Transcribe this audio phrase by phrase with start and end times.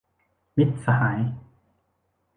[0.57, 1.19] มิตรสหาย